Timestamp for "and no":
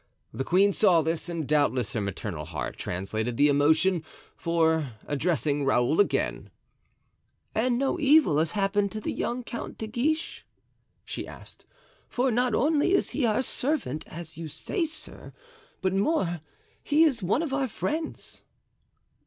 7.53-7.99